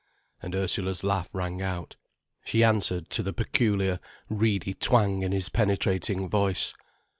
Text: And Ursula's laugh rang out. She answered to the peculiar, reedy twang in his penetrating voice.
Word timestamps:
And 0.41 0.55
Ursula's 0.55 1.03
laugh 1.03 1.29
rang 1.31 1.61
out. 1.61 1.95
She 2.43 2.63
answered 2.63 3.11
to 3.11 3.21
the 3.21 3.33
peculiar, 3.33 3.99
reedy 4.31 4.73
twang 4.73 5.21
in 5.21 5.31
his 5.31 5.49
penetrating 5.49 6.27
voice. 6.27 6.73